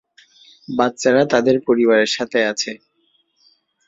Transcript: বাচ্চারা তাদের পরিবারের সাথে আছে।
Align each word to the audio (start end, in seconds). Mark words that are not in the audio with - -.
বাচ্চারা 0.69 1.23
তাদের 1.33 1.55
পরিবারের 1.67 2.09
সাথে 2.15 2.39
আছে। 2.51 2.71